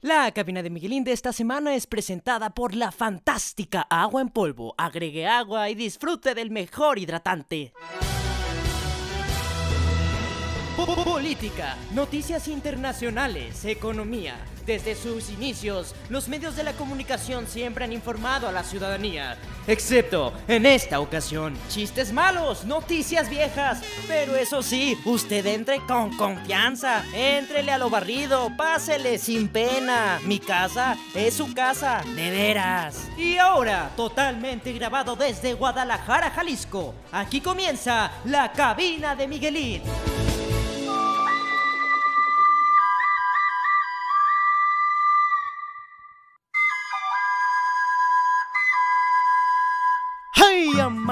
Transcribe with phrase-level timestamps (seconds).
[0.00, 4.76] La cabina de Miguelín de esta semana es presentada por la fantástica agua en polvo.
[4.78, 7.72] Agregue agua y disfrute del mejor hidratante.
[11.04, 14.36] Política, noticias internacionales, economía.
[14.68, 19.38] Desde sus inicios, los medios de la comunicación siempre han informado a la ciudadanía.
[19.66, 23.80] Excepto en esta ocasión, chistes malos, noticias viejas.
[24.06, 27.02] Pero eso sí, usted entre con confianza.
[27.14, 30.20] Éntrele a lo barrido, pásele sin pena.
[30.26, 33.08] Mi casa es su casa, de veras.
[33.16, 36.94] Y ahora, totalmente grabado desde Guadalajara, Jalisco.
[37.10, 39.82] Aquí comienza la cabina de Miguelín.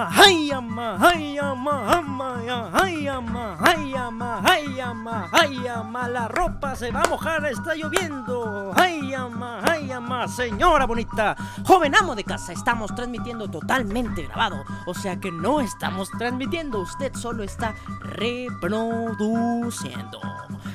[0.05, 7.75] Hayama, hayama, hayama, hayama, hayama, hayama, hayama, hayama, la ropa se va a mojar, está
[7.75, 8.75] lloviendo.
[8.77, 15.33] Hayama, hayama, señora bonita, joven amo de casa, estamos transmitiendo totalmente grabado, o sea que
[15.33, 20.21] no estamos transmitiendo, usted solo está reproduciendo.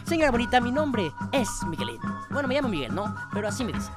[0.04, 2.00] Señora bonita, mi nombre es Miguelín.
[2.32, 3.14] Bueno, me llamo Miguel, ¿no?
[3.32, 3.94] Pero así me dicen.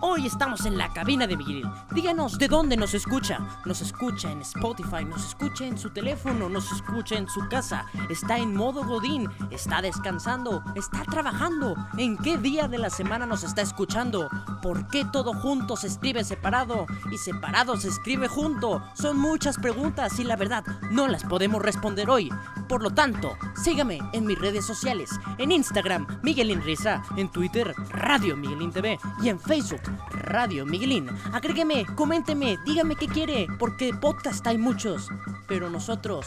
[0.00, 1.64] Hoy estamos en la cabina de Miguel.
[1.92, 3.38] Díganos de dónde nos escucha.
[3.64, 7.86] Nos escucha en Spotify, nos escucha en su teléfono, nos escucha en su casa.
[8.10, 11.74] Está en modo Godín, está descansando, está trabajando.
[11.96, 14.28] ¿En qué día de la semana nos está escuchando?
[14.60, 18.82] ¿Por qué todo junto se escribe separado y separado se escribe junto?
[18.94, 22.30] Son muchas preguntas y la verdad no las podemos responder hoy.
[22.68, 25.10] Por lo tanto, sígame en mis redes sociales.
[25.38, 27.02] En Instagram, Miguelín Risa.
[27.16, 28.98] En Twitter, Radio Miguelín TV.
[29.22, 31.08] Y en Facebook, Radio Miguelín.
[31.32, 35.08] Agrégueme, coménteme, dígame qué quiere, porque podcast hay muchos,
[35.46, 36.26] pero nosotros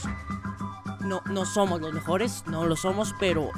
[1.02, 3.50] no, no somos los mejores, no lo somos, pero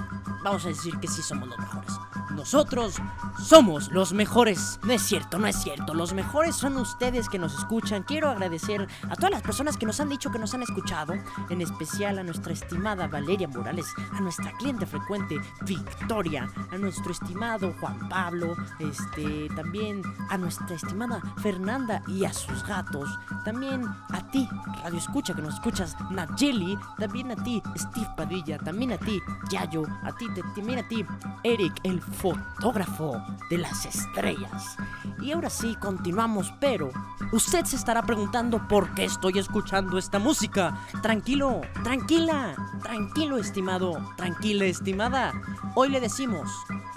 [0.43, 2.00] vamos a decir que sí somos los mejores.
[2.41, 2.95] Nosotros
[3.39, 4.79] somos los mejores.
[4.83, 5.93] No es cierto, no es cierto.
[5.93, 8.01] Los mejores son ustedes que nos escuchan.
[8.01, 11.13] Quiero agradecer a todas las personas que nos han dicho que nos han escuchado.
[11.51, 17.75] En especial a nuestra estimada Valeria Morales, a nuestra cliente frecuente Victoria, a nuestro estimado
[17.79, 20.01] Juan Pablo, este, también
[20.31, 23.07] a nuestra estimada Fernanda y a sus gatos.
[23.45, 24.49] También a ti,
[24.83, 26.75] Radio Escucha, que nos escuchas, Nayeli.
[26.97, 28.57] También a ti, Steve Padilla.
[28.57, 29.83] También a ti, Yayo.
[30.01, 31.05] A ti, también a ti,
[31.43, 32.01] Eric, el
[32.35, 34.77] fotógrafo de las estrellas.
[35.21, 36.89] Y ahora sí, continuamos, pero
[37.31, 40.77] usted se estará preguntando por qué estoy escuchando esta música.
[41.01, 45.33] Tranquilo, tranquila, tranquilo, estimado, tranquila, estimada.
[45.75, 46.49] Hoy le decimos,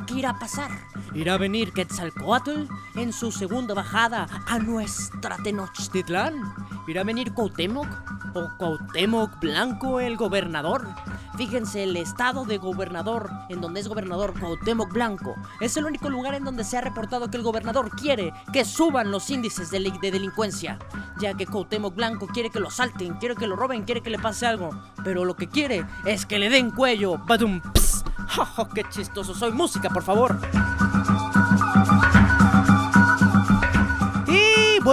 [0.06, 0.70] ¿qué irá a pasar?
[1.14, 2.66] ¿Irá a venir Quetzalcoatl
[2.96, 6.54] en su segunda bajada a nuestra Tenochtitlán?
[6.86, 7.86] ¿Irá a venir Cuauhtémoc?
[8.34, 10.88] ¿O Cuauhtémoc Blanco, el gobernador?
[11.36, 16.34] Fíjense, el estado de gobernador, en donde es gobernador Cuauhtémoc Blanco, es el único lugar
[16.34, 20.10] en donde se ha reportado que el gobernador quiere que suban los índices de, de
[20.10, 20.80] delincuencia,
[21.20, 24.18] ya que Cuauhtémoc Blanco quiere que lo salten, quiere que lo roben, quiere que le
[24.18, 24.70] pase algo,
[25.04, 27.18] pero lo que quiere es que le den cuello.
[27.18, 27.60] ¡Badum!
[27.72, 28.04] Pss.
[28.58, 29.32] ¡Oh, ¡Qué chistoso!
[29.32, 30.36] Soy música, por favor.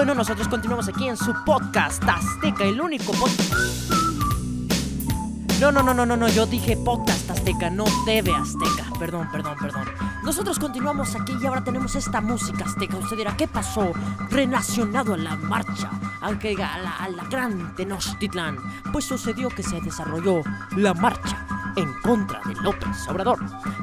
[0.01, 3.53] Bueno, nosotros continuamos aquí en su podcast Azteca, el único podcast.
[5.59, 8.88] No, no, no, no, no, no, yo dije podcast azteca, no TV azteca.
[8.97, 9.88] Perdón, perdón, perdón.
[10.23, 12.97] Nosotros continuamos aquí y ahora tenemos esta música azteca.
[12.97, 13.91] Usted dirá, ¿qué pasó
[14.31, 15.91] relacionado a la marcha?
[16.22, 18.57] Aunque a la, a la gran Tenochtitlán.
[18.91, 20.41] Pues sucedió que se desarrolló
[20.78, 21.45] la marcha
[21.75, 23.38] en contra de López Obrador.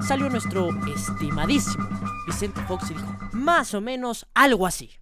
[0.05, 1.89] Salió nuestro estimadísimo
[2.27, 4.99] Vicente Fox y dijo, más o menos algo así.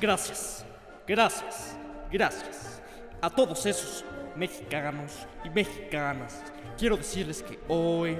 [0.00, 0.62] Gracias.
[1.06, 1.76] Gracias,
[2.10, 2.80] gracias
[3.20, 4.04] a todos esos
[4.36, 6.42] mexicanos y mexicanas.
[6.78, 8.16] Quiero decirles que hoy,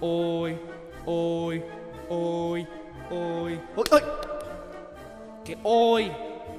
[0.00, 0.58] hoy,
[1.06, 1.64] hoy,
[2.08, 2.66] hoy,
[3.10, 3.60] hoy, hoy,
[3.90, 4.02] hoy,
[5.44, 6.12] que hoy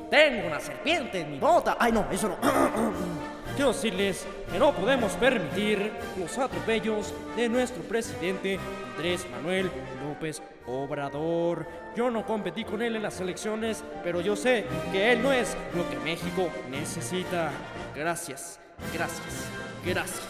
[0.10, 1.78] tengo una serpiente en mi bota.
[1.80, 2.38] Ay, no, eso no.
[3.60, 8.58] Quiero decirles que no podemos permitir los atropellos de nuestro presidente
[8.96, 9.70] Andrés Manuel
[10.02, 11.68] López Obrador.
[11.94, 14.64] Yo no competí con él en las elecciones, pero yo sé
[14.94, 17.52] que él no es lo que México necesita.
[17.94, 18.62] Gracias,
[18.94, 19.50] gracias,
[19.86, 20.24] gracias.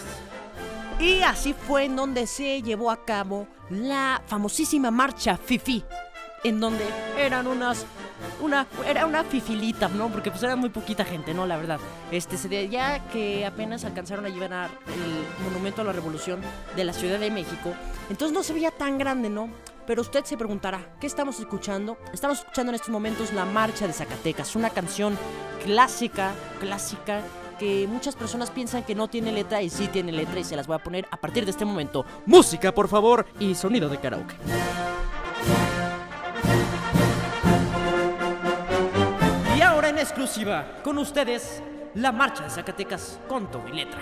[1.00, 5.84] Y así fue en donde se llevó a cabo la famosísima marcha Fifi,
[6.44, 6.84] en donde
[7.16, 7.86] eran unas
[8.42, 10.10] una era una fifilita, ¿no?
[10.10, 11.46] Porque pues era muy poquita gente, ¿no?
[11.46, 11.80] La verdad.
[12.12, 16.42] Este se ya que apenas alcanzaron a llevar el monumento a la Revolución
[16.76, 17.74] de la Ciudad de México,
[18.10, 19.50] entonces no se veía tan grande, ¿no?
[19.86, 21.98] Pero usted se preguntará, ¿qué estamos escuchando?
[22.14, 25.18] Estamos escuchando en estos momentos La Marcha de Zacatecas, una canción
[25.64, 27.22] clásica, clásica
[27.60, 30.66] que muchas personas piensan que no tiene letra y sí tiene letra y se las
[30.66, 32.06] voy a poner a partir de este momento.
[32.26, 34.36] Música, por favor, y sonido de karaoke.
[40.84, 41.62] Con ustedes,
[41.96, 44.00] la marcha de Zacatecas con y letra.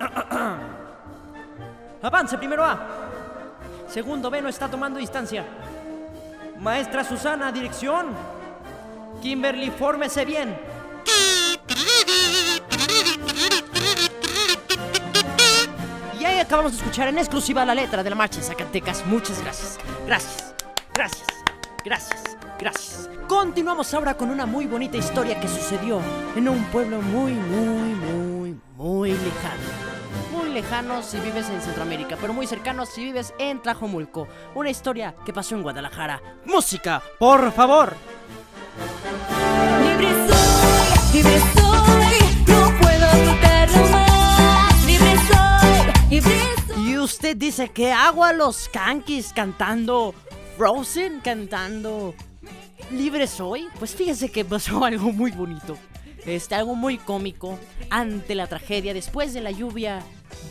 [2.02, 2.78] Avance primero A.
[3.88, 5.44] Segundo B no está tomando distancia.
[6.58, 8.06] Maestra Susana, dirección.
[9.20, 10.58] Kimberly, fórmese bien.
[16.18, 19.04] Y ahí acabamos de escuchar en exclusiva la letra de la marcha de Zacatecas.
[19.06, 19.78] Muchas gracias.
[20.06, 20.54] Gracias.
[20.94, 21.26] Gracias.
[21.84, 22.36] Gracias.
[22.58, 23.17] Gracias.
[23.28, 26.00] Continuamos ahora con una muy bonita historia que sucedió
[26.34, 29.88] en un pueblo muy, muy, muy, muy lejano
[30.38, 34.28] muy lejano si vives en Centroamérica, pero muy cercano si vives en Tlajomulco.
[34.54, 36.22] Una historia que pasó en Guadalajara.
[36.44, 37.96] Música, por favor.
[39.82, 44.84] Libre soy, libre soy, no puedo tocarlo más.
[44.86, 46.88] Libre soy, libre soy.
[46.88, 50.14] Y usted dice que hago a los Kankis cantando
[50.56, 52.14] Frozen, cantando
[52.90, 53.66] Libre soy.
[53.78, 55.76] Pues fíjese que pasó algo muy bonito.
[56.24, 57.58] Este, algo muy cómico.
[57.90, 60.02] Ante la tragedia, después de la lluvia,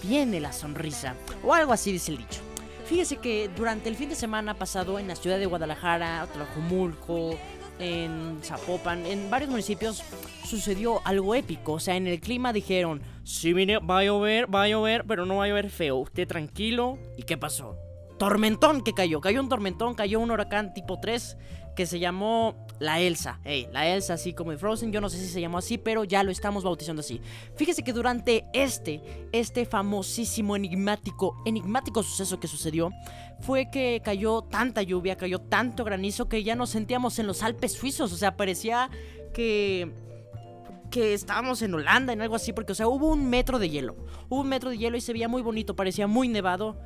[0.04, 1.16] viene la sonrisa.
[1.44, 2.42] O algo así dice el dicho.
[2.86, 7.38] Fíjese que durante el fin de semana pasado en la ciudad de Guadalajara, Tlajomulco,
[7.80, 10.04] en Zapopan, en varios municipios
[10.45, 11.74] sucedió algo épico.
[11.74, 15.25] O sea, en el clima dijeron, sí, mire, va a llover, va a llover, pero
[15.25, 15.98] no va a llover feo.
[15.98, 16.98] Usted tranquilo.
[17.18, 17.78] ¿Y qué pasó?
[18.18, 19.22] Tormentón que cayó.
[19.22, 21.38] Cayó un tormentón, cayó un huracán tipo 3
[21.75, 23.40] que se llamó la Elsa.
[23.44, 24.92] Hey, la Elsa, así como de Frozen.
[24.92, 27.22] Yo no sé si se llamó así, pero ya lo estamos bautizando así.
[27.56, 32.92] Fíjese que durante este, este famosísimo, enigmático, enigmático suceso que sucedió,
[33.42, 37.74] fue que cayó tanta lluvia, cayó tanto granizo que ya nos sentíamos en los Alpes
[37.74, 38.12] suizos.
[38.12, 38.90] O sea, parecía
[39.36, 39.94] que
[40.89, 43.95] que estábamos en Holanda, en algo así, porque, o sea, hubo un metro de hielo.
[44.30, 46.80] Hubo un metro de hielo y se veía muy bonito, parecía muy nevado.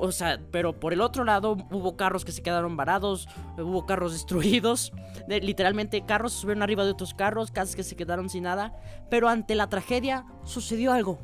[0.00, 3.26] O sea, pero por el otro lado hubo carros que se quedaron varados,
[3.56, 4.92] hubo carros destruidos.
[5.26, 8.74] De- literalmente, carros se subieron arriba de otros carros, casas que se quedaron sin nada.
[9.10, 11.18] Pero ante la tragedia sucedió algo.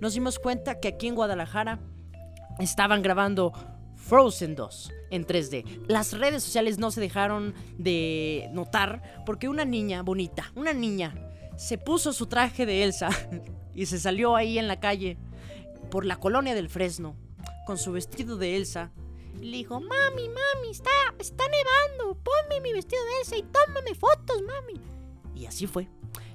[0.00, 1.80] Nos dimos cuenta que aquí en Guadalajara
[2.58, 3.52] estaban grabando
[3.96, 5.86] Frozen 2 en 3D.
[5.88, 11.14] Las redes sociales no se dejaron de notar porque una niña bonita, una niña,
[11.56, 13.08] se puso su traje de Elsa
[13.74, 15.18] y se salió ahí en la calle
[15.90, 17.16] por la colonia del Fresno
[17.66, 18.90] con su vestido de Elsa.
[19.40, 23.94] Y le dijo, mami, mami, está, está nevando, ponme mi vestido de Elsa y tómame
[23.94, 24.80] fotos, mami.
[25.34, 25.88] Y así fue.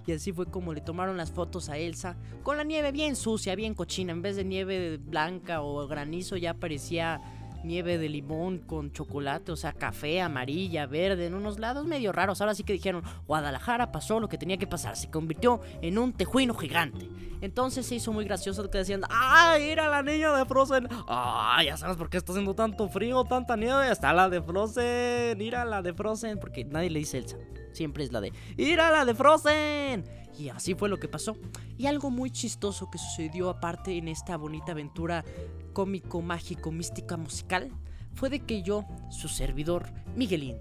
[0.06, 3.56] Y así fue como le tomaron las fotos a Elsa, con la nieve bien sucia,
[3.56, 4.12] bien cochina.
[4.12, 7.22] En vez de nieve blanca o granizo, ya parecía
[7.64, 12.42] nieve de limón con chocolate, o sea, café, amarilla, verde, en unos lados medio raros.
[12.42, 16.14] Ahora sí que dijeron, Guadalajara pasó lo que tenía que pasar, se convirtió en un
[16.14, 17.10] tejuino gigante.
[17.42, 20.88] Entonces se hizo muy gracioso que decían, ¡ay, era la niña de Frozen!
[21.08, 23.92] ¡Ah, ya sabes por qué está haciendo tanto frío, tanta nieve!
[23.92, 27.38] Está la de Frozen, mira la de Frozen, porque nadie le dice Elsa,
[27.72, 30.04] siempre es la de, ¡mira la de Frozen!
[30.38, 31.36] Y así fue lo que pasó.
[31.78, 35.26] Y algo muy chistoso que sucedió aparte en esta bonita aventura
[35.74, 37.72] cómico, mágico, mística, musical,
[38.16, 40.58] fue de que yo, su servidor, Miguelín,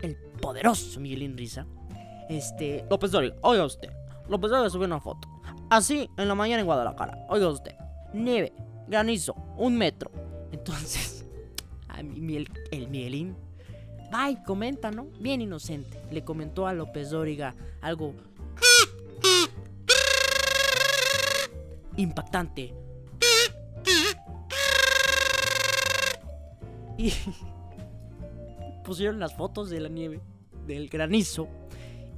[0.00, 1.66] el poderoso Miguelín Risa,
[2.28, 3.90] este, López Dóriga, oiga usted,
[4.28, 5.28] López Dóriga subió una foto,
[5.68, 7.74] así en la mañana en Guadalajara, oiga usted,
[8.12, 8.52] nieve,
[8.88, 10.10] granizo, un metro.
[10.52, 11.24] Entonces,
[11.88, 13.36] a mí, el Miguelín
[14.12, 15.06] va y comenta, ¿no?
[15.20, 16.00] Bien inocente.
[16.10, 18.14] Le comentó a López Dóriga algo
[21.96, 22.74] impactante.
[28.84, 30.20] Pusieron las fotos de la nieve,
[30.66, 31.48] del granizo.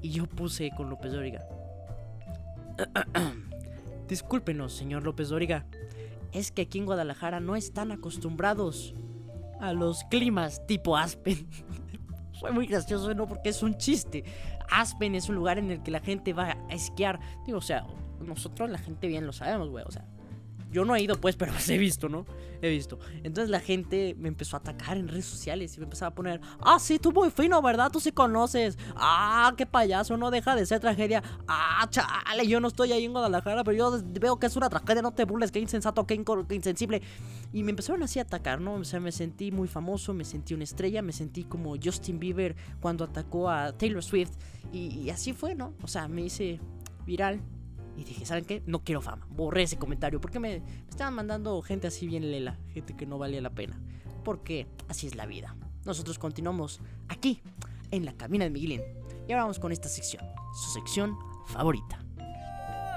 [0.01, 1.47] Y yo puse con López Dóriga.
[4.09, 5.67] Discúlpenos, señor López Dóriga.
[6.33, 8.95] Es que aquí en Guadalajara no están acostumbrados
[9.61, 11.47] a los climas tipo Aspen.
[12.41, 13.29] Fue muy gracioso, ¿no?
[13.29, 14.25] Porque es un chiste.
[14.71, 17.21] Aspen es un lugar en el que la gente va a esquiar.
[17.47, 17.87] Digo, o sea,
[18.21, 19.85] nosotros la gente bien lo sabemos, güey.
[19.87, 20.05] O sea,
[20.73, 22.25] yo no he ido, pues, pero he visto, ¿no?
[22.61, 22.99] He visto.
[23.23, 26.41] Entonces la gente me empezó a atacar en redes sociales y me empezaba a poner,
[26.61, 27.91] ah, sí, tú muy fino, ¿verdad?
[27.91, 28.79] Tú sí conoces.
[28.97, 31.23] Ah, qué payaso, no deja de ser tragedia.
[31.47, 35.03] Ah, chale, yo no estoy ahí en Guadalajara, pero yo veo que es una tragedia,
[35.03, 36.15] no te burles, qué insensato, qué,
[36.51, 37.03] insensible.
[37.53, 38.75] Y me empezaron así a atacar, ¿no?
[38.75, 42.57] O sea, me sentí muy famoso, me sentí una estrella, me sentí como Justin Bieber
[42.81, 44.33] cuando atacó a Taylor Swift.
[44.73, 45.75] Y así fue, ¿no?
[45.83, 46.59] O sea, me hice
[47.05, 47.43] viral.
[47.97, 48.63] Y dije, ¿saben qué?
[48.67, 49.27] No quiero fama.
[49.31, 50.21] Borré ese comentario.
[50.21, 52.59] Porque me, estaban mandando gente así bien lela.
[52.73, 53.79] Gente que no valía la pena.
[54.25, 55.57] Porque así es la vida.
[55.85, 57.41] Nosotros continuamos aquí,
[57.91, 58.83] en la cabina de Miguelín.
[59.29, 60.25] Y ahora vamos con esta sección.
[60.55, 62.03] Su sección favorita.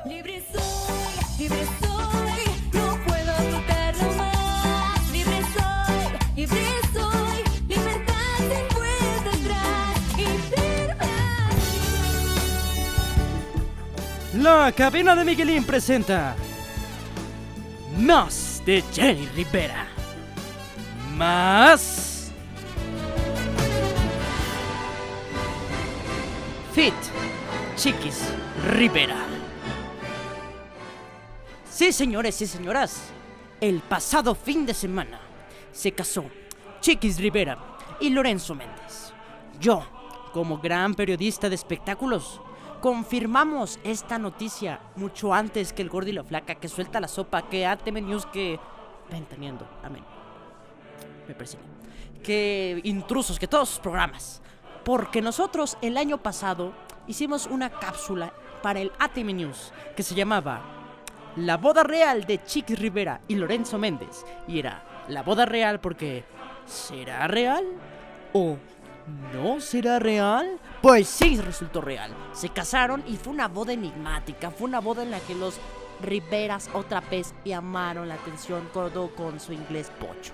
[0.05, 3.65] Libre soy, libre soy, no puedo
[14.45, 16.35] La cabina de Miguelín presenta
[17.97, 19.87] más de Jenny Rivera.
[21.15, 22.31] Más
[26.73, 26.93] Fit
[27.75, 28.21] Chiquis
[28.69, 29.17] Rivera.
[31.67, 33.01] Sí, señores y señoras,
[33.59, 35.21] el pasado fin de semana
[35.71, 36.23] se casó
[36.81, 37.57] Chiquis Rivera
[37.99, 39.11] y Lorenzo Méndez.
[39.59, 39.83] Yo,
[40.33, 42.41] como gran periodista de espectáculos,
[42.85, 47.49] confirmamos esta noticia mucho antes que el gordo y la flaca, que suelta la sopa,
[47.49, 48.59] que ATM News, que...
[49.09, 50.03] Ventaneando, amén.
[51.27, 51.63] Me persigue.
[52.21, 54.39] Que intrusos, que todos sus programas.
[54.83, 56.73] Porque nosotros el año pasado
[57.07, 60.61] hicimos una cápsula para el ATM News que se llamaba
[61.37, 64.23] La boda real de Chiquis Rivera y Lorenzo Méndez.
[64.47, 66.23] Y era la boda real porque
[66.67, 67.65] ¿será real?
[68.31, 68.59] ¿O
[69.33, 70.59] no será real?
[70.81, 72.11] Pues sí, resultó real.
[72.33, 74.51] Se casaron y fue una boda enigmática.
[74.51, 75.59] Fue una boda en la que los
[76.01, 80.33] Riveras otra vez llamaron la atención todo con su inglés pocho.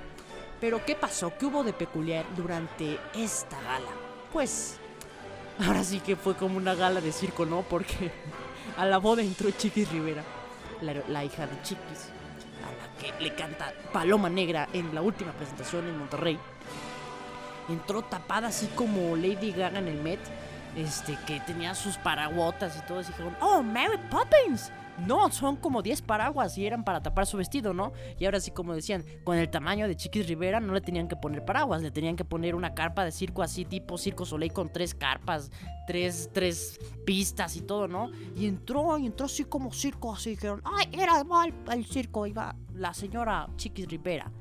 [0.59, 1.33] Pero ¿qué pasó?
[1.37, 3.91] ¿Qué hubo de peculiar durante esta gala?
[4.33, 4.77] Pues
[5.65, 7.61] ahora sí que fue como una gala de circo, ¿no?
[7.61, 8.11] Porque
[8.77, 10.23] a la boda entró Chiquis Rivera,
[10.81, 12.09] la, la hija de Chiquis,
[12.63, 16.39] a la que le canta Paloma Negra en la última presentación en Monterrey.
[17.69, 20.19] Entró tapada así como Lady Gaga en el Met,
[20.75, 24.71] este, que tenía sus paraguotas y todo, y dijeron, ¡Oh, Mary Poppins!
[25.05, 27.91] No, son como 10 paraguas y eran para tapar su vestido, ¿no?
[28.19, 31.15] Y ahora sí, como decían, con el tamaño de Chiquis Rivera no le tenían que
[31.15, 34.71] poner paraguas, le tenían que poner una carpa de circo así, tipo Circo Soleil con
[34.71, 35.49] tres carpas,
[35.87, 38.11] tres, tres pistas y todo, ¿no?
[38.35, 41.23] Y entró, y entró así como circo, así dijeron, ¡ay, era
[41.71, 42.27] el circo!
[42.27, 44.31] Iba la señora Chiquis Rivera.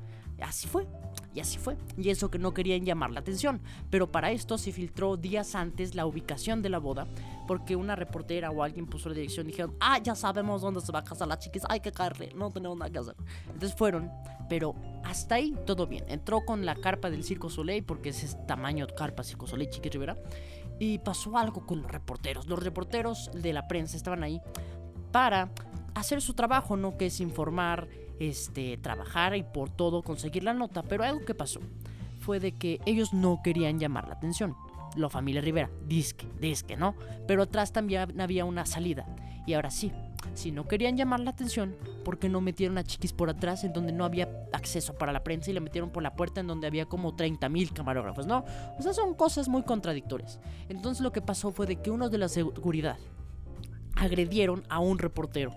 [0.41, 0.87] Así fue.
[1.33, 1.77] Y así fue.
[1.97, 3.61] Y eso que no querían llamar la atención.
[3.89, 7.07] Pero para esto se filtró días antes la ubicación de la boda.
[7.47, 10.91] Porque una reportera o alguien puso la dirección y dijeron, ah, ya sabemos dónde se
[10.91, 13.15] va a casar la chiquis, hay que caerle, no tenemos nada que hacer.
[13.47, 14.09] Entonces fueron,
[14.47, 16.05] pero hasta ahí todo bien.
[16.07, 19.91] Entró con la carpa del Circo Soleil, porque ese es tamaño carpa Circo Soleil, Chiquis
[19.91, 20.17] Rivera.
[20.79, 22.47] Y pasó algo con los reporteros.
[22.47, 24.41] Los reporteros de la prensa estaban ahí
[25.11, 25.51] para
[25.95, 26.97] hacer su trabajo, ¿no?
[26.97, 27.87] Que es informar,
[28.19, 30.83] este, trabajar y por todo conseguir la nota.
[30.83, 31.59] Pero algo que pasó
[32.19, 34.55] fue de que ellos no querían llamar la atención.
[34.95, 36.95] La familia Rivera, disque, disque, ¿no?
[37.27, 39.05] Pero atrás también había una salida.
[39.47, 39.91] Y ahora sí,
[40.33, 43.73] si no querían llamar la atención, ¿por qué no metieron a Chiquis por atrás en
[43.73, 46.67] donde no había acceso para la prensa y la metieron por la puerta en donde
[46.67, 48.45] había como 30 mil camarógrafos, ¿no?
[48.77, 50.39] O sea, son cosas muy contradictorias.
[50.69, 52.97] Entonces lo que pasó fue de que unos de la seguridad
[53.95, 55.53] agredieron a un reportero.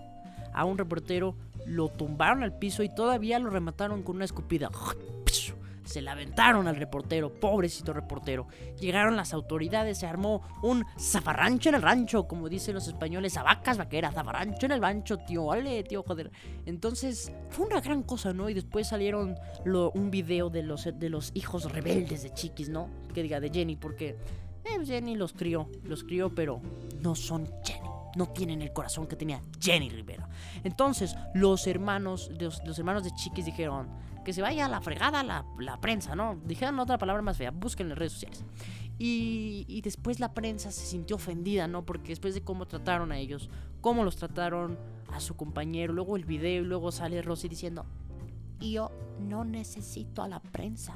[0.55, 1.35] A un reportero
[1.67, 4.69] lo tumbaron al piso y todavía lo remataron con una escupida.
[5.85, 8.47] Se la aventaron al reportero, pobrecito reportero.
[8.79, 13.43] Llegaron las autoridades, se armó un zafarrancho en el rancho, como dicen los españoles, a
[13.43, 16.31] vacas vaqueras, zafarrancho en el rancho, tío, vale, tío, joder.
[16.65, 18.49] Entonces, fue una gran cosa, ¿no?
[18.49, 22.89] Y después salieron lo- un video de los, de los hijos rebeldes de Chiquis, ¿no?
[23.13, 24.17] Que diga, de Jenny, porque
[24.63, 26.61] eh, Jenny los crió, los crió, pero
[26.99, 27.87] no son Jenny.
[28.15, 30.27] No tienen el corazón que tenía Jenny Rivera.
[30.63, 33.87] Entonces, los hermanos, los, los hermanos de Chiquis dijeron
[34.25, 36.37] que se vaya a la fregada la, prensa, ¿no?
[36.45, 38.43] Dijeron otra palabra más fea, busquen en las redes sociales.
[38.97, 41.85] Y, y después la prensa se sintió ofendida, ¿no?
[41.85, 43.49] Porque después de cómo trataron a ellos,
[43.81, 44.79] cómo los trataron
[45.13, 47.85] a su compañero, luego el video y luego sale Rosy diciendo,
[48.59, 50.95] yo no necesito a la prensa.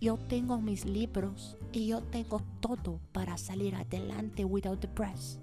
[0.00, 5.40] Yo tengo mis libros y yo tengo todo para salir adelante without the press.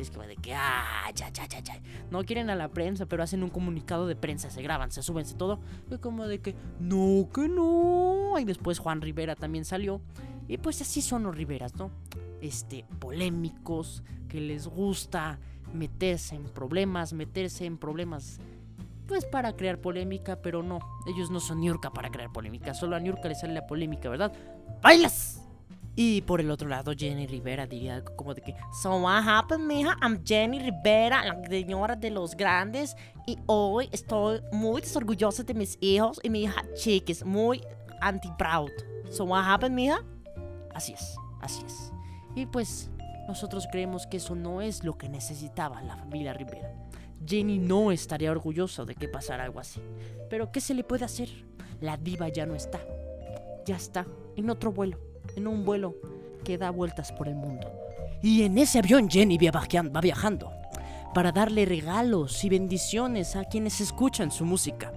[0.00, 1.80] Es va de que, ah, ya, ya, ya, ya.
[2.10, 5.26] No quieren a la prensa, pero hacen un comunicado de prensa, se graban, se suben,
[5.26, 5.60] se todo.
[5.90, 8.38] Y como de que, no, que no.
[8.38, 10.00] Y después Juan Rivera también salió.
[10.48, 11.90] Y pues así son los Riveras, ¿no?
[12.40, 15.38] Este, polémicos, que les gusta
[15.74, 18.40] meterse en problemas, meterse en problemas
[19.06, 20.78] pues para crear polémica, pero no,
[21.08, 24.32] ellos no son Niurka para crear polémica, solo a Niurka le sale la polémica, ¿verdad?
[24.82, 25.42] ¡Bailas!
[26.02, 29.98] Y por el otro lado, Jenny Rivera diría como de que So what happened, mija?
[30.00, 35.76] I'm Jenny Rivera, la señora de los grandes Y hoy estoy muy desorgullosa de mis
[35.82, 37.62] hijos y mi hija Chiquis Muy
[38.00, 38.70] anti-proud
[39.10, 40.02] So what happened, mija?
[40.72, 41.92] Así es, así es
[42.34, 42.88] Y pues
[43.28, 46.72] nosotros creemos que eso no es lo que necesitaba la familia Rivera
[47.26, 49.82] Jenny no estaría orgullosa de que pasara algo así.
[50.30, 51.28] Pero ¿qué se le puede hacer?
[51.82, 52.80] La diva ya no está.
[53.66, 54.96] Ya está en otro vuelo,
[55.36, 55.94] en un vuelo
[56.44, 57.68] que da vueltas por el mundo.
[58.22, 60.52] Y en ese avión Jenny va viajan- va viajando.
[61.12, 64.92] para darle regalos y bendiciones a quienes escuchan su música.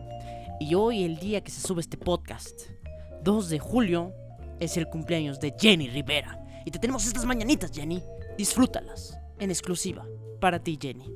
[0.60, 2.70] Y hoy, el día que se sube este podcast,
[3.24, 4.13] 2 de julio,
[4.60, 6.39] es el cumpleaños de Jenny Rivera.
[6.65, 8.03] Y te tenemos estas mañanitas, Jenny.
[8.38, 10.06] Disfrútalas, en exclusiva,
[10.39, 11.12] para ti, Jenny.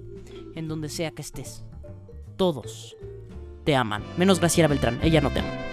[0.56, 1.64] En donde sea que estés.
[2.36, 2.98] Todos
[3.66, 4.04] te aman.
[4.18, 5.67] Menos Graciela Beltrán, ella no te ama.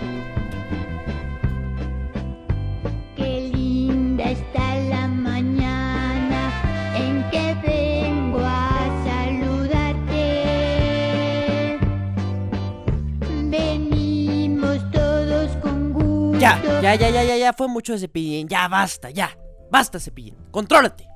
[16.85, 18.47] Ya, ya, ya, ya, ya, fue mucho de cepillín.
[18.47, 19.31] Ya, basta, ya.
[19.71, 20.37] Basta, cepillín.
[20.51, 21.09] Contrólate.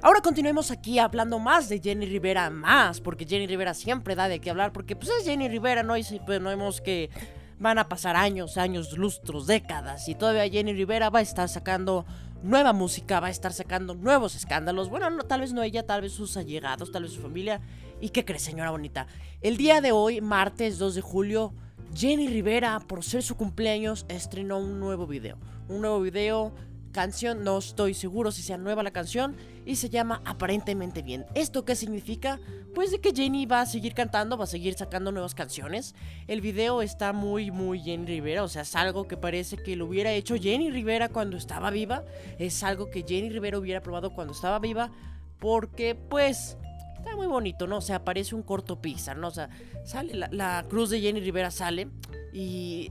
[0.00, 4.40] Ahora continuemos aquí hablando más de Jenny Rivera, más, porque Jenny Rivera siempre da de
[4.40, 5.94] qué hablar, porque pues es Jenny Rivera, ¿no?
[5.98, 7.10] Y pues, no vemos que
[7.58, 12.06] van a pasar años, años, lustros, décadas, y todavía Jenny Rivera va a estar sacando
[12.42, 14.88] nueva música, va a estar sacando nuevos escándalos.
[14.88, 17.60] Bueno, no, tal vez no ella, tal vez sus allegados, tal vez su familia.
[18.00, 19.06] ¿Y qué crees, señora bonita?
[19.42, 21.52] El día de hoy, martes 2 de julio,
[21.94, 25.36] Jenny Rivera, por ser su cumpleaños, estrenó un nuevo video.
[25.68, 26.54] Un nuevo video,
[26.92, 31.26] canción, no estoy seguro si sea nueva la canción, y se llama Aparentemente Bien.
[31.34, 32.38] ¿Esto qué significa?
[32.74, 35.96] Pues de que Jenny va a seguir cantando, va a seguir sacando nuevas canciones.
[36.28, 39.86] El video está muy, muy Jenny Rivera, o sea, es algo que parece que lo
[39.86, 42.04] hubiera hecho Jenny Rivera cuando estaba viva.
[42.38, 44.92] Es algo que Jenny Rivera hubiera probado cuando estaba viva,
[45.40, 46.56] porque pues...
[47.00, 47.78] Está muy bonito, ¿no?
[47.78, 49.28] O sea, parece un corto Pixar, ¿no?
[49.28, 49.48] O sea,
[49.84, 51.88] sale la, la cruz de Jenny Rivera sale
[52.32, 52.90] y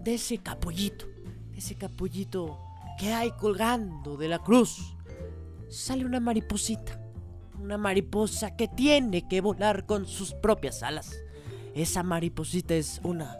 [0.00, 1.06] de ese capullito,
[1.54, 2.58] ese capullito
[2.98, 4.96] que hay colgando de la cruz,
[5.68, 7.00] sale una mariposita.
[7.60, 11.14] Una mariposa que tiene que volar con sus propias alas.
[11.74, 13.38] Esa mariposita es una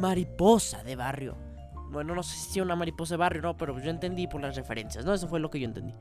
[0.00, 1.36] mariposa de barrio.
[1.90, 5.04] Bueno, no sé si una mariposa de barrio, no, pero yo entendí por las referencias,
[5.04, 5.14] ¿no?
[5.14, 5.94] Eso fue lo que yo entendí.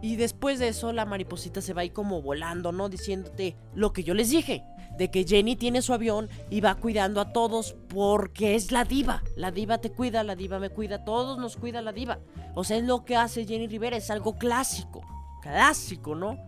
[0.00, 2.88] Y después de eso, la mariposita se va ahí como volando, ¿no?
[2.88, 4.64] Diciéndote lo que yo les dije.
[4.96, 9.22] De que Jenny tiene su avión y va cuidando a todos porque es la diva.
[9.36, 12.18] La diva te cuida, la diva me cuida, todos nos cuida la diva.
[12.54, 15.02] O sea, es lo que hace Jenny Rivera, es algo clásico.
[15.42, 16.38] Clásico, ¿no?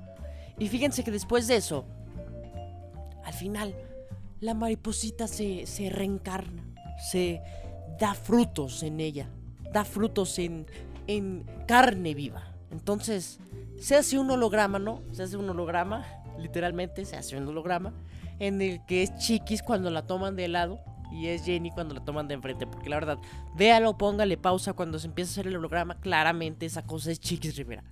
[0.59, 1.85] Y fíjense que después de eso,
[3.25, 3.75] al final,
[4.41, 6.65] la mariposita se, se reencarna.
[7.11, 7.43] Se
[7.99, 9.29] da frutos en ella.
[9.73, 10.67] Da frutos en,
[11.07, 12.43] en carne viva.
[12.71, 13.39] Entonces,
[13.79, 15.03] se hace un holograma, ¿no?
[15.13, 16.05] Se hace un holograma,
[16.39, 17.93] literalmente se hace un holograma,
[18.39, 20.81] en el que es Chiquis cuando la toman de lado
[21.11, 22.67] y es Jenny cuando la toman de enfrente.
[22.67, 23.19] Porque la verdad,
[23.57, 27.57] véalo, póngale pausa cuando se empieza a hacer el holograma, claramente esa cosa es Chiquis
[27.57, 27.85] Rivera.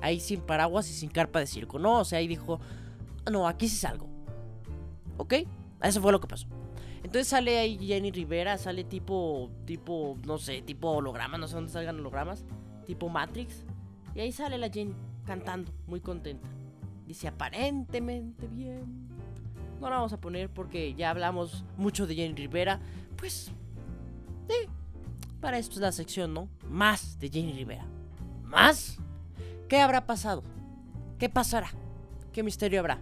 [0.00, 2.00] Ahí sin paraguas y sin carpa de circo, ¿no?
[2.00, 2.60] O sea, ahí dijo,
[3.30, 4.08] no, aquí sí salgo.
[5.16, 5.34] ¿Ok?
[5.82, 6.46] Eso fue lo que pasó.
[7.02, 11.72] Entonces sale ahí Jenny Rivera, sale tipo, tipo, no sé, tipo holograma, no sé dónde
[11.72, 12.44] salgan hologramas,
[12.86, 13.64] tipo Matrix.
[14.14, 16.48] Y ahí sale la Jenny cantando, muy contenta.
[17.06, 19.08] Dice aparentemente bien.
[19.80, 22.80] No la vamos a poner porque ya hablamos mucho de Jenny Rivera.
[23.16, 23.50] Pues,
[24.48, 24.68] sí,
[25.40, 26.48] para esto es la sección, ¿no?
[26.68, 27.84] Más de Jenny Rivera.
[28.44, 28.98] ¿Más?
[29.68, 30.44] ¿Qué habrá pasado?
[31.18, 31.72] ¿Qué pasará?
[32.32, 32.98] ¿Qué misterio habrá?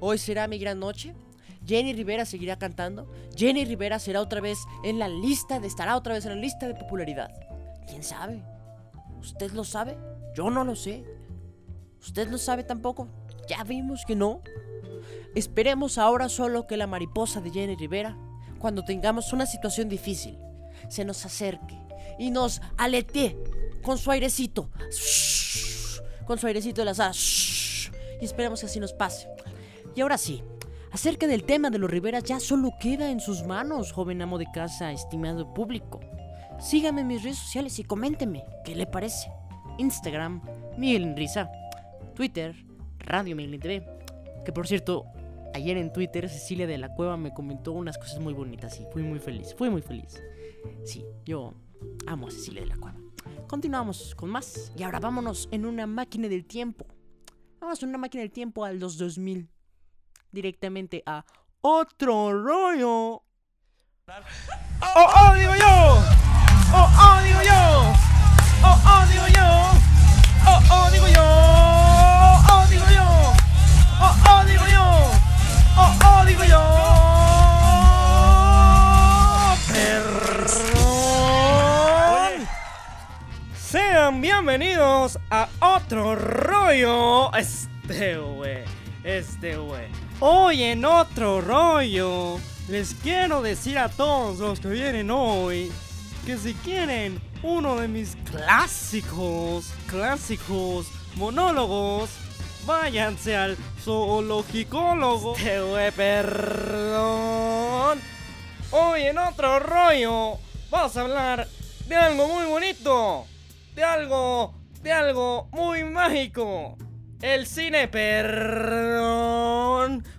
[0.00, 1.14] ¿Hoy será mi gran noche?
[1.68, 3.06] Jenny Rivera seguirá cantando.
[3.36, 6.66] Jenny Rivera será otra vez en la lista, de, estará otra vez en la lista
[6.66, 7.30] de popularidad.
[7.86, 8.42] ¿Quién sabe?
[9.20, 9.98] ¿Usted lo sabe?
[10.34, 11.04] Yo no lo sé.
[12.00, 13.08] ¿Usted lo sabe tampoco?
[13.48, 14.40] Ya vimos que no.
[15.34, 18.16] Esperemos ahora solo que la mariposa de Jenny Rivera,
[18.58, 20.38] cuando tengamos una situación difícil,
[20.88, 21.78] se nos acerque
[22.18, 23.36] y nos aletee
[23.82, 24.70] con su airecito.
[26.26, 27.90] Con su airecito de las alas.
[28.20, 29.28] Y esperemos que así nos pase.
[29.94, 30.42] Y ahora sí,
[30.92, 34.46] acerca del tema de los Riveras ya solo queda en sus manos, joven amo de
[34.52, 36.00] casa, estimado público.
[36.60, 39.30] Sígame en mis redes sociales y coménteme qué le parece.
[39.78, 40.42] Instagram,
[40.76, 41.50] Miguel Risa.
[42.14, 42.56] Twitter,
[42.98, 43.86] Radio Miguel TV.
[44.44, 45.04] Que por cierto,
[45.54, 49.02] ayer en Twitter Cecilia de la Cueva me comentó unas cosas muy bonitas y fui
[49.02, 50.20] muy feliz, fui muy feliz.
[50.84, 51.54] Sí, yo
[52.06, 52.98] amo a Cecilia de la Cueva.
[53.46, 56.86] Continuamos con más y ahora vámonos en una máquina del tiempo.
[57.60, 59.48] Vamos en una máquina del tiempo al 2000
[60.30, 61.24] directamente a
[61.60, 63.22] otro rollo.
[64.80, 66.02] ¡Oh, oh, digo yo!
[66.72, 67.92] ¡Oh, oh, digo yo!
[68.64, 69.46] ¡Oh, oh, digo yo!
[70.46, 71.24] ¡Oh, oh, digo yo!
[72.48, 73.04] ¡Oh, digo yo!
[74.00, 74.84] ¡Oh, oh, digo yo!
[75.76, 76.62] ¡Oh, oh, digo yo!
[83.54, 87.30] Sean bienvenidos a otro rollo.
[87.34, 88.64] Este, güey.
[89.04, 89.88] Este, güey.
[90.20, 95.70] Hoy en otro rollo, les quiero decir a todos los que vienen hoy
[96.26, 102.10] que si quieren uno de mis clásicos, clásicos monólogos,
[102.66, 105.36] váyanse al zoologicólogo.
[105.36, 108.00] Güey, perdón.
[108.72, 111.46] Hoy en otro rollo vamos a hablar
[111.86, 113.24] de algo muy bonito,
[113.76, 114.52] de algo,
[114.82, 116.76] de algo muy mágico.
[117.20, 118.94] El cine, perdón,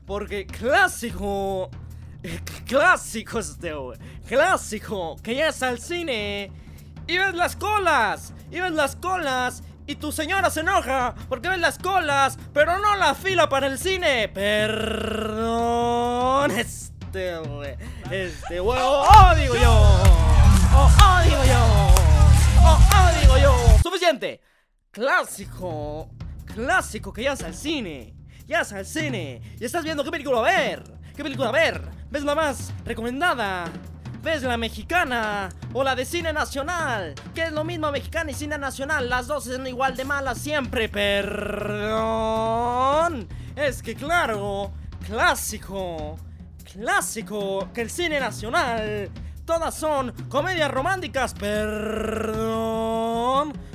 [0.05, 1.69] porque clásico,
[2.21, 3.73] eh, clásico este,
[4.27, 6.51] clásico, que es al cine
[7.07, 9.63] y ves las colas, y ves las colas.
[9.87, 13.79] Y tu señora se enoja porque ves las colas, pero no la fila para el
[13.79, 14.27] cine.
[14.27, 15.39] Perdón.
[16.51, 17.39] Este.
[18.11, 18.79] Este, güey.
[18.79, 19.71] Oh, oh, digo yo.
[20.75, 21.63] Oh, oh, digo yo.
[22.61, 23.55] Oh, oh, digo yo.
[23.81, 24.41] Suficiente.
[24.91, 26.11] Clásico.
[26.53, 28.13] Clásico que ya es al cine.
[28.47, 29.41] Ya es al cine.
[29.59, 30.83] Y estás viendo qué película ver.
[31.15, 31.81] ¿Qué película ver?
[32.09, 33.65] ¿Ves la más recomendada?
[34.23, 37.15] ¿Ves la mexicana o la de cine nacional?
[37.33, 39.07] Que es lo mismo mexicana y cine nacional.
[39.09, 40.89] Las dos son igual de malas siempre.
[40.89, 42.09] Perdón.
[43.55, 44.71] Es que claro,
[45.05, 46.17] clásico.
[46.73, 49.09] Clásico que el cine nacional.
[49.45, 51.33] Todas son comedias románticas.
[51.33, 52.39] Perdón.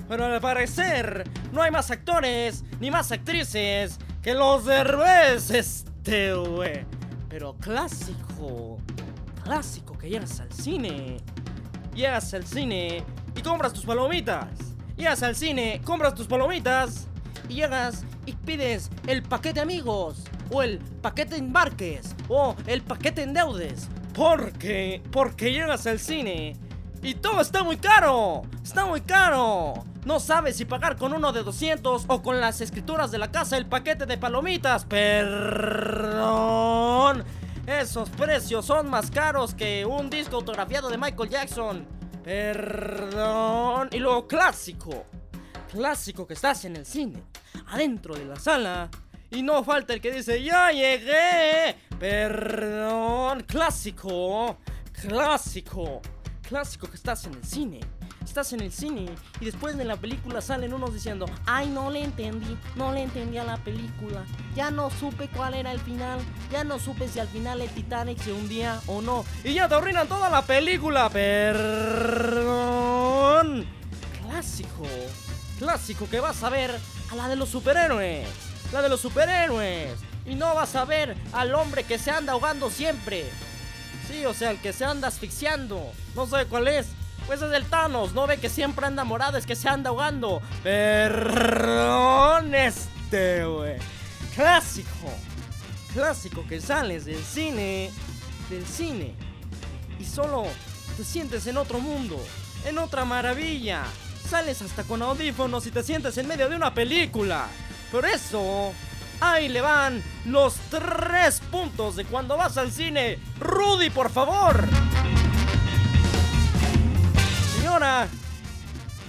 [0.09, 5.51] Pero al parecer no hay más actores ni más actrices que los derbez.
[5.51, 6.85] Este, güey.
[7.29, 8.79] Pero clásico
[9.45, 11.19] clásico que llegas al cine.
[11.95, 13.05] Llegas al cine
[13.37, 14.49] y compras tus palomitas.
[14.97, 17.09] Llegas al cine, compras tus palomitas
[17.49, 23.89] y llegas y pides el paquete amigos o el paquete embarques o el paquete endeudes.
[24.15, 26.57] Porque, porque llegas al cine
[27.03, 28.43] y todo está muy caro.
[28.63, 29.75] Está muy caro.
[30.05, 33.57] No sabes si pagar con uno de 200 o con las escrituras de la casa
[33.57, 34.85] el paquete de palomitas.
[34.85, 36.45] Perdón.
[37.67, 41.87] Esos precios son más caros que un disco autografiado de Michael Jackson.
[42.23, 43.89] Perdón.
[43.93, 45.07] Y luego clásico.
[45.73, 47.23] Clásico que estás en el cine.
[47.69, 48.91] Adentro de la sala.
[49.31, 51.77] Y no falta el que dice, ya llegué.
[51.99, 53.45] Perdón.
[53.45, 54.59] Clásico.
[54.93, 56.03] Clásico.
[56.47, 57.81] Clásico que estás en el cine.
[58.25, 59.07] Estás en el cine
[59.39, 63.39] y después de la película salen unos diciendo, ay, no le entendí, no le entendí
[63.39, 64.25] a la película.
[64.57, 66.19] Ya no supe cuál era el final,
[66.51, 69.25] ya no supe si al final el Titanic se hundía o no.
[69.45, 71.55] Y ya te arruinan toda la película, perdón.
[74.27, 74.89] Clásico,
[75.61, 76.77] clásico que vas a ver
[77.13, 78.27] a la de los superhéroes,
[78.73, 79.93] la de los superhéroes.
[80.27, 83.27] Y no vas a ver al hombre que se anda ahogando siempre.
[84.09, 85.93] Sí, o sea, el que se anda asfixiando.
[86.17, 86.89] No sé cuál es.
[87.27, 90.43] Pues es el Thanos, no ve que siempre anda morado, es que se anda ahogando.
[90.63, 93.77] Perdón, este, güey.
[94.35, 95.11] Clásico.
[95.95, 97.91] Clásico que sales del cine.
[98.51, 99.15] Del cine.
[99.99, 100.45] Y solo
[100.97, 102.21] te sientes en otro mundo.
[102.67, 103.85] En otra maravilla.
[104.29, 107.47] Sales hasta con audífonos y te sientes en medio de una película.
[107.91, 108.73] Por eso,
[109.21, 113.19] ahí le van los tres puntos de cuando vas al cine.
[113.39, 114.67] Rudy, por favor.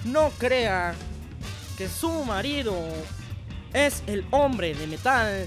[0.04, 0.92] No crea
[1.78, 2.74] que su marido
[3.72, 5.46] es el hombre de metal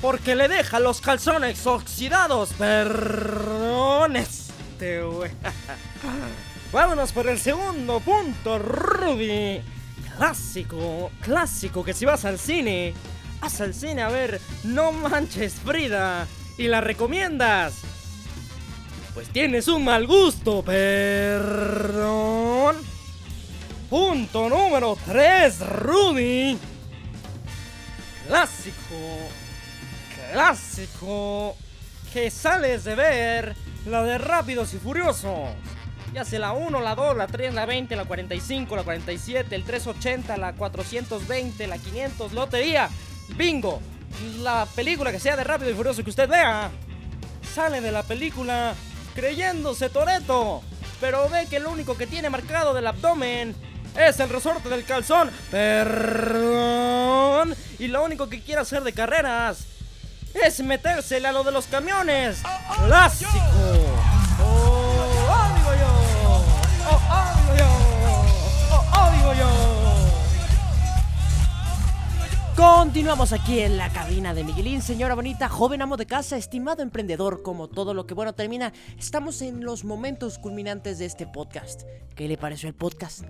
[0.00, 2.52] porque le deja los calzones oxidados.
[2.52, 5.32] Perdón, este güey.
[6.72, 9.60] Vámonos por el segundo punto, Rudy.
[10.16, 12.94] Clásico, clásico que si vas al cine,
[13.40, 17.91] vas al cine a ver No Manches Frida y la recomiendas.
[19.14, 22.12] Pues tienes un mal gusto, perdón.
[23.90, 26.56] Punto número 3, Rudy.
[28.26, 28.96] Clásico,
[30.32, 31.54] clásico,
[32.12, 35.50] que sales de ver la de Rápidos y Furiosos.
[36.14, 39.64] Ya sea la 1, la 2, la 3, la 20, la 45, la 47, el
[39.64, 42.88] 380, la 420, la 500, lotería,
[43.36, 43.82] bingo.
[44.38, 46.70] La película que sea de Rápido y Furioso que usted vea.
[47.54, 48.74] Sale de la película
[49.14, 50.62] creyéndose Toreto,
[51.00, 53.54] pero ve que lo único que tiene marcado del abdomen
[53.96, 55.30] es el resorte del calzón.
[55.50, 57.54] Perdón.
[57.78, 59.66] Y lo único que quiere hacer de carreras
[60.34, 62.42] es metérsele a lo de los camiones.
[62.84, 63.30] Clásico.
[72.56, 77.42] Continuamos aquí en la cabina de Miguelín, señora bonita, joven amo de casa, estimado emprendedor,
[77.42, 81.84] como todo lo que bueno termina, estamos en los momentos culminantes de este podcast.
[82.14, 83.24] ¿Qué le pareció el podcast?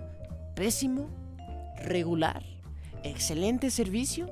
[0.55, 1.09] ¿Pésimo?
[1.77, 2.43] ¿Regular?
[3.03, 4.29] ¿Excelente servicio?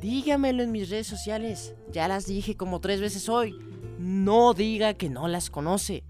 [0.00, 3.58] Dígamelo en mis redes sociales, ya las dije como tres veces hoy.
[3.98, 6.04] No diga que no las conoce.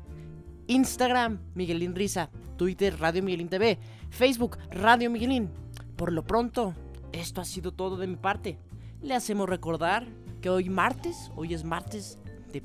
[0.66, 3.78] Instagram, Miguelín Risa, Twitter, Radio Miguelín TV,
[4.10, 5.48] Facebook, Radio Miguelín.
[5.96, 6.74] Por lo pronto,
[7.20, 8.58] esto ha sido todo de mi parte.
[9.00, 10.06] le hacemos recordar
[10.40, 12.18] que hoy martes, hoy es martes
[12.52, 12.62] de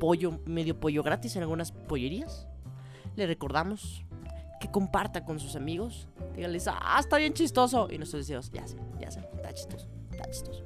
[0.00, 2.46] pollo, medio pollo gratis en algunas pollerías.
[3.16, 4.04] Le recordamos
[4.60, 6.08] que comparta con sus amigos.
[6.34, 7.88] Díganles, ah, está bien chistoso.
[7.90, 10.64] Y nosotros decimos, ya sé, ya sé, está chistoso, está chistoso.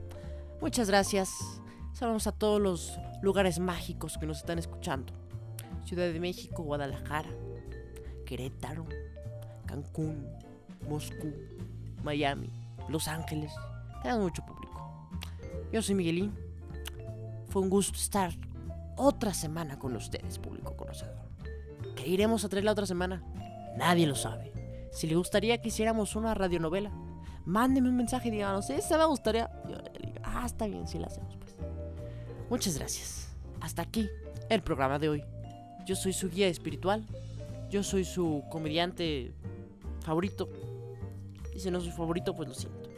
[0.60, 1.30] Muchas gracias.
[1.92, 5.12] Saludos a todos los lugares mágicos que nos están escuchando.
[5.84, 7.30] Ciudad de México, Guadalajara,
[8.24, 8.86] Querétaro,
[9.66, 10.26] Cancún,
[10.88, 11.32] Moscú,
[12.02, 12.50] Miami,
[12.88, 13.52] Los Ángeles.
[14.02, 15.10] Tengan mucho público.
[15.72, 16.34] Yo soy Miguelín.
[17.48, 18.32] Fue un gusto estar
[18.96, 21.14] otra semana con ustedes, público conocedor.
[21.94, 23.22] ¿Qué iremos a traer la otra semana?
[23.76, 24.52] Nadie lo sabe.
[24.92, 26.90] Si le gustaría que hiciéramos una radionovela,
[27.44, 29.50] mándeme un mensaje y díganos, esa me gustaría.
[29.68, 31.54] Yo le digo, ah, está bien, sí la hacemos, pues.
[32.48, 33.28] Muchas gracias.
[33.60, 34.08] Hasta aquí
[34.48, 35.24] el programa de hoy.
[35.84, 37.04] Yo soy su guía espiritual.
[37.70, 39.32] Yo soy su comediante
[40.00, 40.48] favorito.
[41.56, 42.90] Y si no soy favorito, pues lo siento.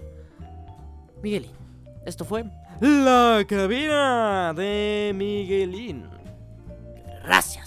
[1.23, 1.53] Miguelín.
[2.05, 2.45] Esto fue
[2.81, 6.09] La cabina de Miguelín.
[7.23, 7.58] Gracias.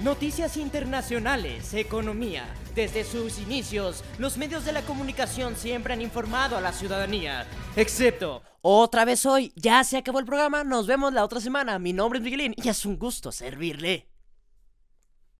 [0.00, 2.44] Noticias internacionales, economía.
[2.76, 8.42] Desde sus inicios, los medios de la comunicación siempre han informado a la ciudadanía, excepto
[8.62, 11.80] Otra vez hoy, ya se acabó el programa, nos vemos la otra semana.
[11.80, 14.09] Mi nombre es Miguelín y es un gusto servirle.